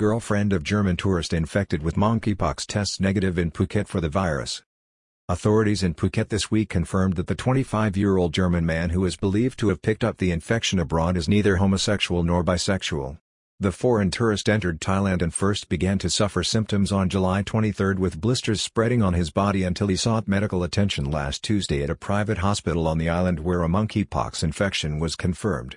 [0.00, 4.62] Girlfriend of German tourist infected with monkeypox tests negative in Phuket for the virus.
[5.28, 9.68] Authorities in Phuket this week confirmed that the 25-year-old German man who is believed to
[9.68, 13.18] have picked up the infection abroad is neither homosexual nor bisexual.
[13.58, 18.22] The foreign tourist entered Thailand and first began to suffer symptoms on July 23 with
[18.22, 22.38] blisters spreading on his body until he sought medical attention last Tuesday at a private
[22.38, 25.76] hospital on the island where a monkeypox infection was confirmed.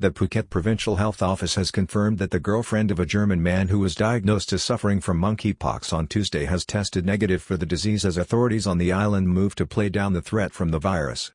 [0.00, 3.78] The Phuket Provincial Health Office has confirmed that the girlfriend of a German man who
[3.78, 8.16] was diagnosed as suffering from monkeypox on Tuesday has tested negative for the disease as
[8.16, 11.30] authorities on the island move to play down the threat from the virus.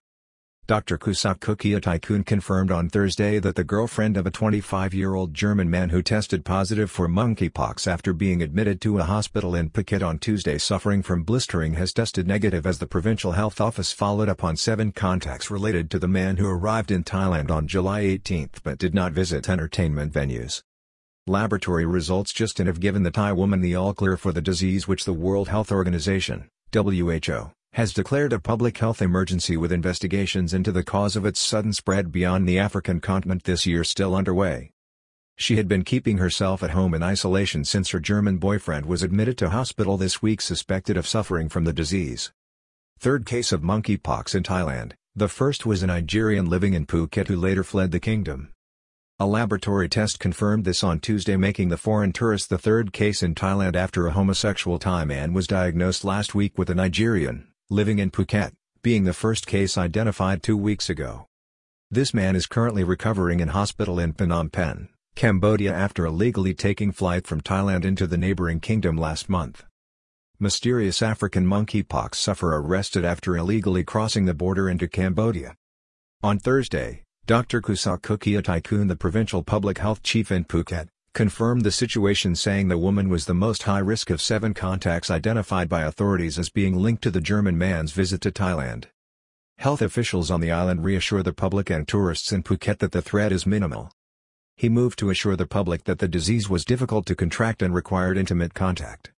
[0.69, 0.99] Dr.
[0.99, 6.45] Kusak Kukiatkul confirmed on Thursday that the girlfriend of a 25-year-old German man who tested
[6.45, 11.23] positive for monkeypox after being admitted to a hospital in Phuket on Tuesday suffering from
[11.23, 15.89] blistering has tested negative as the provincial health office followed up on seven contacts related
[15.89, 20.13] to the man who arrived in Thailand on July 18 but did not visit entertainment
[20.13, 20.61] venues.
[21.25, 25.05] Laboratory results just in have given the Thai woman the all-clear for the disease which
[25.05, 30.83] the World Health Organization, WHO, has declared a public health emergency with investigations into the
[30.83, 34.71] cause of its sudden spread beyond the African continent this year still underway.
[35.37, 39.37] She had been keeping herself at home in isolation since her German boyfriend was admitted
[39.37, 42.31] to hospital this week suspected of suffering from the disease.
[42.99, 47.37] Third case of monkeypox in Thailand, the first was a Nigerian living in Phuket who
[47.37, 48.49] later fled the kingdom.
[49.19, 53.35] A laboratory test confirmed this on Tuesday making the foreign tourist the third case in
[53.35, 58.09] Thailand after a homosexual Thai man was diagnosed last week with a Nigerian, living in
[58.09, 61.27] Phuket, being the first case identified two weeks ago.
[61.91, 67.27] This man is currently recovering in hospital in Phnom Penh, Cambodia after illegally taking flight
[67.27, 69.65] from Thailand into the neighboring kingdom last month.
[70.39, 75.55] Mysterious African monkeypox sufferer arrested after illegally crossing the border into Cambodia.
[76.23, 77.61] On Thursday, Dr.
[77.61, 83.09] Kusak tycoon, the provincial public health chief in Phuket, confirmed the situation saying the woman
[83.09, 87.11] was the most high risk of seven contacts identified by authorities as being linked to
[87.11, 88.85] the German man's visit to Thailand.
[89.57, 93.31] Health officials on the island reassure the public and tourists in Phuket that the threat
[93.31, 93.91] is minimal.
[94.55, 98.17] He moved to assure the public that the disease was difficult to contract and required
[98.17, 99.11] intimate contact.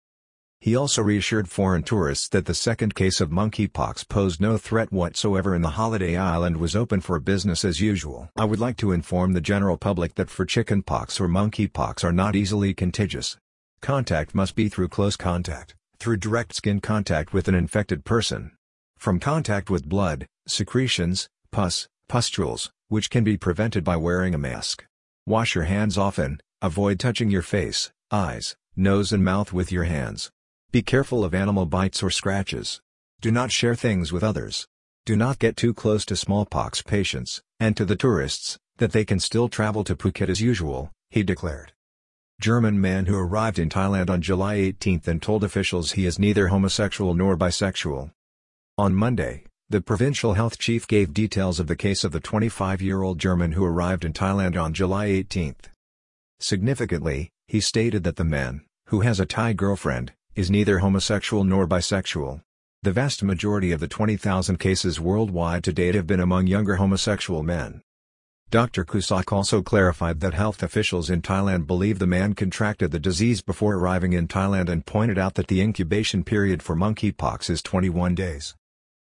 [0.64, 5.56] He also reassured foreign tourists that the second case of monkeypox posed no threat whatsoever
[5.56, 8.30] and the holiday island was open for business as usual.
[8.38, 12.36] I would like to inform the general public that for chickenpox or monkeypox are not
[12.36, 13.38] easily contagious.
[13.82, 18.52] Contact must be through close contact, through direct skin contact with an infected person.
[19.00, 24.86] From contact with blood, secretions, pus, pustules, which can be prevented by wearing a mask.
[25.26, 30.30] Wash your hands often, avoid touching your face, eyes, nose and mouth with your hands.
[30.72, 32.80] Be careful of animal bites or scratches.
[33.20, 34.70] Do not share things with others.
[35.06, 39.20] Do not get too close to smallpox patients, and to the tourists, that they can
[39.20, 41.74] still travel to Phuket as usual, he declared.
[42.40, 46.48] German man who arrived in Thailand on July 18 and told officials he is neither
[46.48, 48.12] homosexual nor bisexual.
[48.78, 53.52] On Monday, the provincial health chief gave details of the case of the 25-year-old German
[53.52, 55.54] who arrived in Thailand on July 18.
[56.40, 61.68] Significantly, he stated that the man, who has a Thai girlfriend, is neither homosexual nor
[61.68, 62.42] bisexual.
[62.84, 67.44] The vast majority of the 20,000 cases worldwide to date have been among younger homosexual
[67.44, 67.82] men.
[68.50, 68.84] Dr.
[68.84, 73.76] Kusak also clarified that health officials in Thailand believe the man contracted the disease before
[73.76, 78.56] arriving in Thailand and pointed out that the incubation period for monkeypox is 21 days.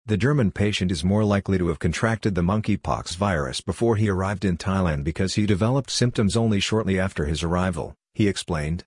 [0.06, 4.44] The German patient is more likely to have contracted the monkeypox virus before he arrived
[4.44, 8.84] in Thailand because he developed symptoms only shortly after his arrival, he explained.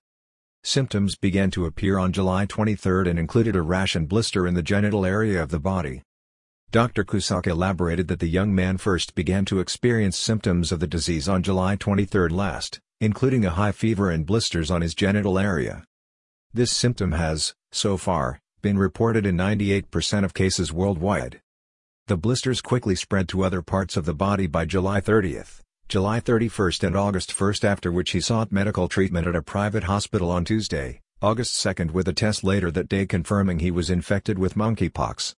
[0.67, 4.61] Symptoms began to appear on July 23 and included a rash and blister in the
[4.61, 6.01] genital area of the body.
[6.71, 7.05] Dr.
[7.05, 11.41] Kusak elaborated that the young man first began to experience symptoms of the disease on
[11.41, 15.85] July 23 last, including a high fever and blisters on his genital area.
[16.53, 21.39] This symptom has, so far, been reported in 98% of cases worldwide.
[22.07, 25.43] The blisters quickly spread to other parts of the body by July 30.
[25.89, 30.29] July 31 and August 1 after which he sought medical treatment at a private hospital
[30.29, 34.55] on Tuesday, August 2 with a test later that day confirming he was infected with
[34.55, 35.33] monkeypox.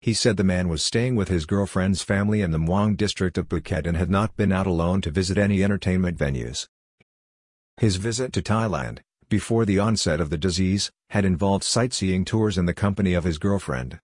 [0.00, 3.48] He said the man was staying with his girlfriend's family in the Muang district of
[3.48, 6.68] Phuket and had not been out alone to visit any entertainment venues.
[7.76, 12.66] His visit to Thailand, before the onset of the disease, had involved sightseeing tours in
[12.66, 13.98] the company of his girlfriend.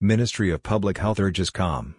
[0.00, 1.96] Ministry of Public Health urges calm.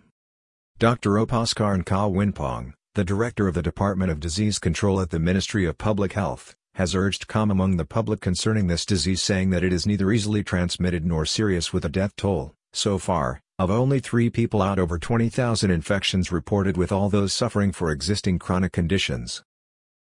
[0.79, 1.18] Dr.
[1.18, 6.13] Opas Karnkawinpong, the director of the Department of Disease Control at the Ministry of Public
[6.13, 10.11] Health, has urged calm among the public concerning this disease saying that it is neither
[10.11, 14.79] easily transmitted nor serious with a death toll, so far, of only three people out
[14.79, 19.43] over 20,000 infections reported with all those suffering for existing chronic conditions.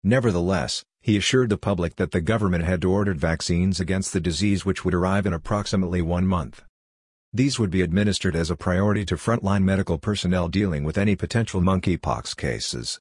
[0.05, 4.85] Nevertheless, He assured the public that the government had ordered vaccines against the disease which
[4.85, 6.63] would arrive in approximately one month.
[7.35, 11.63] These would be administered as a priority to frontline medical personnel dealing with any potential
[11.63, 12.91] monkeypox cases.